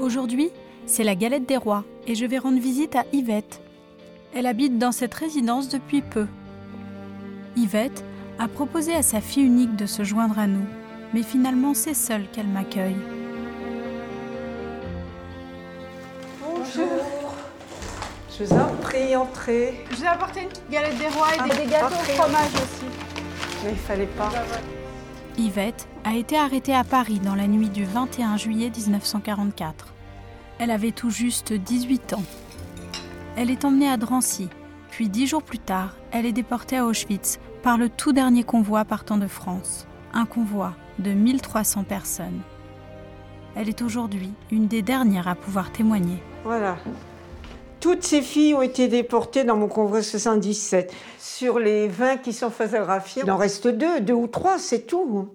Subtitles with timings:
[0.00, 0.50] Aujourd'hui,
[0.86, 3.60] c'est la galette des rois et je vais rendre visite à Yvette.
[4.34, 6.26] Elle habite dans cette résidence depuis peu.
[7.56, 8.02] Yvette
[8.38, 10.64] a proposé à sa fille unique de se joindre à nous,
[11.12, 12.96] mais finalement c'est seule qu'elle m'accueille.
[16.42, 17.04] Bonjour.
[18.38, 19.84] Je vous en prie, entrez.
[19.90, 22.12] Je vous ai apporté une petite galette des rois et Ah, des, des gâteaux au
[22.14, 22.86] fromage aussi.
[23.64, 24.30] Mais il fallait pas.
[25.40, 29.86] Yvette a été arrêtée à Paris dans la nuit du 21 juillet 1944.
[30.58, 32.22] Elle avait tout juste 18 ans.
[33.36, 34.50] Elle est emmenée à Drancy,
[34.90, 38.84] puis dix jours plus tard, elle est déportée à Auschwitz par le tout dernier convoi
[38.84, 42.42] partant de France, un convoi de 1300 personnes.
[43.56, 46.22] Elle est aujourd'hui une des dernières à pouvoir témoigner.
[46.44, 46.76] Voilà.
[47.80, 50.92] Toutes ces filles ont été déportées dans mon convoi 77.
[51.18, 55.30] Sur les 20 qui sont photographiées, il en reste deux, deux ou trois, c'est tout.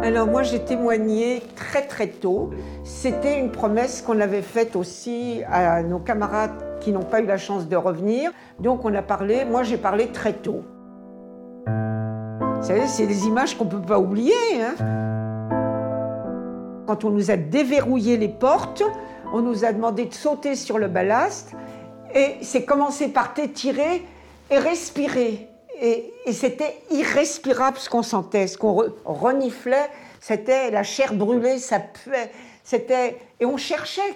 [0.00, 2.50] Alors moi j'ai témoigné très très tôt.
[2.84, 7.38] C'était une promesse qu'on avait faite aussi à nos camarades qui n'ont pas eu la
[7.38, 8.30] chance de revenir.
[8.60, 10.62] Donc on a parlé, moi j'ai parlé très tôt.
[11.66, 14.32] Vous savez, c'est des images qu'on ne peut pas oublier.
[14.60, 14.74] hein.
[16.86, 18.84] Quand on nous a déverrouillé les portes,
[19.34, 21.50] on nous a demandé de sauter sur le ballast
[22.14, 24.04] et c'est commencé par t'étirer
[24.48, 25.48] et respirer.
[25.82, 31.80] Et, c'était irrespirable ce qu'on sentait, ce qu'on re- reniflait, c'était la chair brûlée, ça
[31.80, 32.30] puait.
[32.62, 34.14] C'était et on cherchait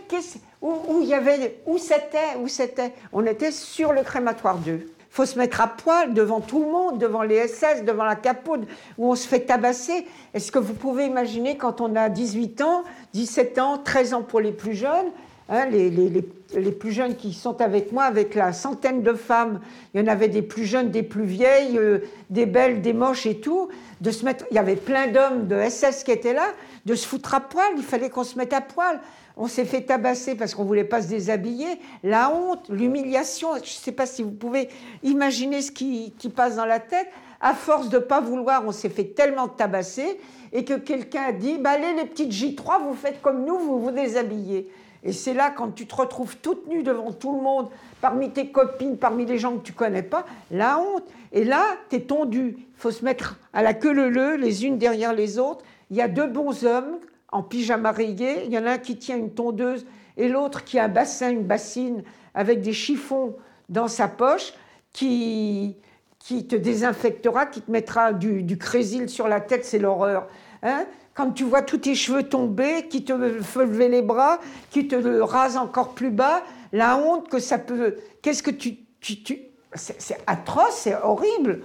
[0.63, 2.93] où, y avait où c'était où c'était.
[3.13, 4.89] On était sur le crématoire 2.
[5.19, 8.67] Faut se mettre à poil devant tout le monde, devant les SS, devant la capoude,
[8.99, 10.07] où on se fait tabasser.
[10.33, 14.39] Est-ce que vous pouvez imaginer quand on a 18 ans, 17 ans, 13 ans pour
[14.39, 15.09] les plus jeunes,
[15.49, 19.13] hein, les, les- les- les plus jeunes qui sont avec moi, avec la centaine de
[19.13, 19.59] femmes,
[19.93, 21.99] il y en avait des plus jeunes, des plus vieilles, euh,
[22.31, 25.57] des belles, des moches et tout, de se mettre, il y avait plein d'hommes de
[25.69, 26.47] SS qui étaient là,
[26.87, 29.01] de se foutre à poil, il fallait qu'on se mette à poil.
[29.41, 31.79] On s'est fait tabasser parce qu'on voulait pas se déshabiller.
[32.03, 34.69] La honte, l'humiliation, je ne sais pas si vous pouvez
[35.05, 37.07] imaginer ce qui, passe dans la tête.
[37.41, 40.19] À force de pas vouloir, on s'est fait tellement tabasser
[40.53, 43.79] et que quelqu'un a dit bah, Allez, les petites J3, vous faites comme nous, vous
[43.79, 44.69] vous déshabillez.
[45.05, 47.69] Et c'est là, quand tu te retrouves toute nue devant tout le monde,
[48.01, 51.05] parmi tes copines, parmi les gens que tu connais pas, la honte.
[51.31, 52.57] Et là, tu es tondu.
[52.59, 55.65] Il faut se mettre à la queue leu les unes derrière les autres.
[55.93, 56.99] Il y a deux bons hommes
[57.33, 58.45] en pyjama rayé.
[58.47, 61.31] Il y en a un qui tient une tondeuse et l'autre qui a un bassin,
[61.31, 62.03] une bassine
[62.35, 63.37] avec des chiffons
[63.69, 64.53] dans sa poche
[64.93, 65.77] qui,
[66.19, 70.29] qui te désinfectera, qui te mettra du, du crésil sur la tête, c'est l'horreur.
[70.63, 74.41] Hein Quand tu vois tous tes cheveux tomber, qui te fait lever les bras,
[74.71, 77.97] qui te le rase encore plus bas, la honte que ça peut.
[78.23, 78.79] Qu'est-ce que tu.
[79.01, 79.39] tu, tu...
[79.75, 81.63] C'est atroce, c'est horrible.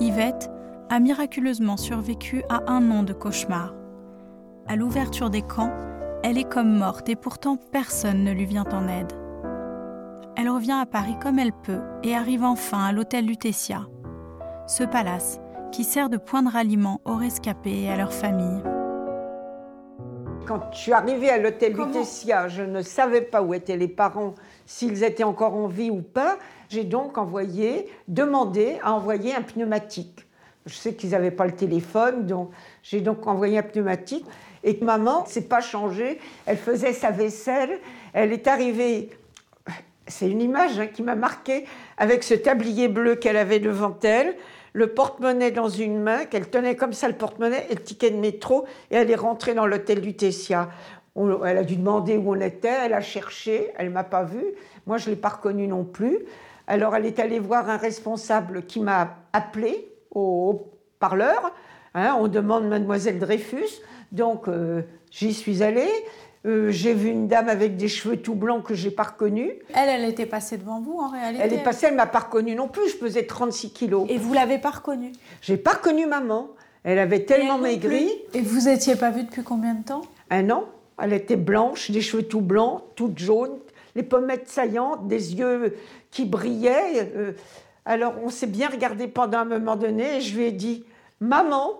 [0.00, 0.50] Yvette
[0.90, 3.74] a miraculeusement survécu à un an de cauchemar.
[4.66, 5.72] À l'ouverture des camps,
[6.24, 9.12] elle est comme morte et pourtant personne ne lui vient en aide.
[10.36, 13.86] Elle revient à Paris comme elle peut et arrive enfin à l'hôtel Lutetia,
[14.66, 15.38] ce palace
[15.70, 18.62] qui sert de point de ralliement aux rescapés et à leurs familles.
[20.44, 24.34] Quand je suis arrivée à l'hôtel Lutetia, je ne savais pas où étaient les parents,
[24.66, 26.36] s'ils étaient encore en vie ou pas.
[26.68, 30.26] J'ai donc envoyé, demandé à envoyer un pneumatique.
[30.66, 32.50] Je sais qu'ils n'avaient pas le téléphone, donc
[32.82, 34.26] j'ai donc envoyé un pneumatique.
[34.62, 36.18] Et maman, c'est pas changé.
[36.44, 37.78] Elle faisait sa vaisselle.
[38.12, 39.10] Elle est arrivée.
[40.06, 41.64] C'est une image hein, qui m'a marquée
[41.96, 44.36] avec ce tablier bleu qu'elle avait devant elle,
[44.72, 48.16] le porte-monnaie dans une main, qu'elle tenait comme ça le porte-monnaie et le ticket de
[48.16, 50.68] métro, et elle est rentrée dans l'hôtel du Tessia.
[51.16, 54.46] Elle a dû demander où on était, elle a cherché, elle m'a pas vue.
[54.86, 56.18] Moi, je l'ai pas reconnue non plus.
[56.66, 61.52] Alors, elle est allée voir un responsable qui m'a appelé au parleur.
[61.94, 63.80] Hein, on demande Mademoiselle Dreyfus.
[64.12, 65.90] Donc, euh, j'y suis allée.
[66.46, 69.52] Euh, j'ai vu une dame avec des cheveux tout blancs que j'ai pas reconnue.
[69.74, 71.44] Elle, elle était passée devant vous en réalité?
[71.44, 72.88] Elle est passée, elle m'a pas reconnue non plus.
[72.88, 74.06] Je pesais 36 kilos.
[74.08, 75.12] Et vous l'avez pas reconnue?
[75.42, 76.48] J'ai pas reconnu maman.
[76.82, 78.10] Elle avait tellement Et elle non maigri.
[78.32, 80.02] Et vous étiez pas vue depuis combien de temps?
[80.30, 80.64] Un an.
[81.02, 83.58] Elle était blanche, des cheveux tout blancs, toute jaune,
[83.94, 85.76] les pommettes saillantes, des yeux
[86.10, 87.12] qui brillaient.
[87.16, 87.32] Euh,
[87.84, 90.84] alors on s'est bien regardé pendant un moment donné et je lui ai dit
[91.20, 91.72] Maman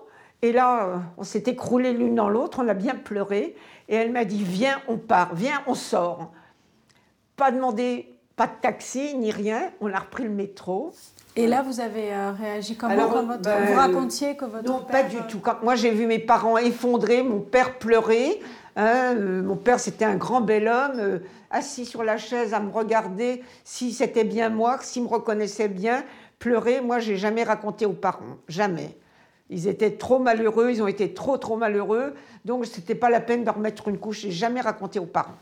[0.43, 3.55] Et là, on s'est écroulés l'une dans l'autre, on a bien pleuré.
[3.89, 6.31] Et elle m'a dit Viens, on part, viens, on sort.
[7.35, 9.71] Pas demandé, pas de taxi ni rien.
[9.81, 10.91] On a repris le métro.
[11.35, 14.67] Et là, vous avez euh, réagi comment Alors, quand votre- ben, Vous racontiez que votre
[14.69, 15.39] Non, père, pas du euh, tout.
[15.39, 18.41] Quand moi j'ai vu mes parents effondrés, mon père pleurer.
[18.75, 21.19] Hein, euh, mon père c'était un grand bel homme, euh,
[21.49, 26.03] assis sur la chaise à me regarder si c'était bien moi, s'il me reconnaissait bien,
[26.39, 26.81] pleurer.
[26.81, 28.97] Moi j'ai jamais raconté aux parents, jamais.
[29.51, 32.13] Ils étaient trop malheureux, ils ont été trop, trop malheureux.
[32.45, 34.21] Donc, c'était pas la peine de remettre une couche.
[34.21, 35.37] J'ai jamais raconté aux parents.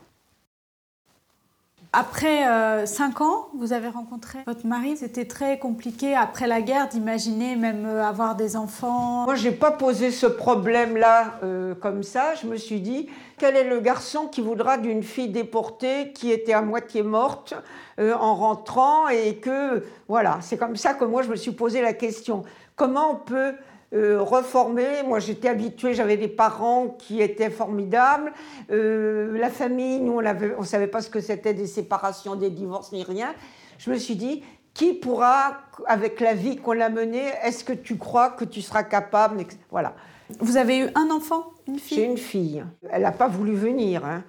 [1.92, 4.96] Après euh, cinq ans, vous avez rencontré votre mari.
[4.96, 9.24] C'était très compliqué après la guerre d'imaginer même euh, avoir des enfants.
[9.24, 12.36] Moi, j'ai pas posé ce problème-là euh, comme ça.
[12.40, 13.08] Je me suis dit,
[13.38, 17.54] quel est le garçon qui voudra d'une fille déportée qui était à moitié morte
[17.98, 21.92] en rentrant et que voilà, c'est comme ça que moi je me suis posé la
[21.92, 22.44] question.
[22.76, 23.54] Comment on peut
[23.92, 25.02] euh, reformer.
[25.04, 28.32] Moi, j'étais habituée, j'avais des parents qui étaient formidables.
[28.70, 32.92] Euh, la famille, nous, on ne savait pas ce que c'était des séparations, des divorces,
[32.92, 33.34] ni rien.
[33.78, 34.44] Je me suis dit,
[34.74, 38.84] qui pourra, avec la vie qu'on a menée, est-ce que tu crois que tu seras
[38.84, 39.94] capable Voilà.
[40.38, 41.98] Vous avez eu un enfant, une fille?
[41.98, 42.64] J'ai une fille.
[42.90, 44.22] Elle n'a pas voulu venir, hein.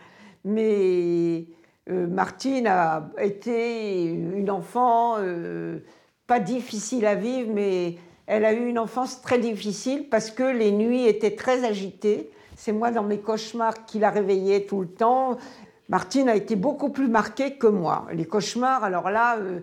[0.43, 1.45] mais
[1.87, 5.17] euh, Martine a été une enfant
[6.25, 10.71] pas difficile à vivre, mais elle a eu une enfance très difficile parce que les
[10.71, 12.31] nuits étaient très agitées.
[12.55, 15.37] C'est moi dans mes cauchemars qui la réveillais tout le temps.
[15.89, 18.07] Martine a été beaucoup plus marquée que moi.
[18.13, 19.59] Les cauchemars, alors là, euh,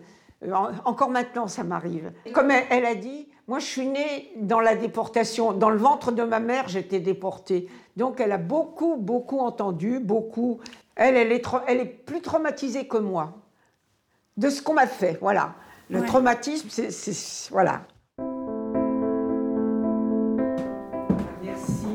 [0.85, 2.13] encore maintenant, ça m'arrive.
[2.33, 5.53] Comme elle, a dit, moi je suis née dans la déportation.
[5.53, 7.69] Dans le ventre de ma mère, j'étais déportée.
[7.97, 10.61] Donc elle a beaucoup, beaucoup entendu, beaucoup.
[10.97, 13.35] Elle, elle est, elle est plus traumatisée que moi
[14.37, 15.19] de ce qu'on m'a fait.
[15.21, 15.55] Voilà.
[15.91, 17.51] Le traumatisme, c'est.
[17.51, 17.83] Voilà.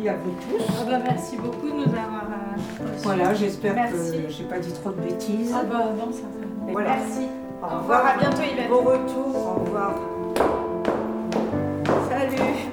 [0.09, 0.63] À vous tous.
[0.69, 3.97] Ah bah, merci beaucoup de nous avoir euh, Voilà, j'espère que
[4.29, 5.53] j'ai pas dit trop de bêtises.
[5.55, 6.81] Ah bah non, ça va.
[6.81, 7.27] Merci.
[7.61, 8.05] Au, revoir.
[8.05, 8.69] À bientôt, Yvette.
[8.69, 9.35] Bon retour.
[9.35, 9.95] Au revoir.
[12.09, 12.72] Salut.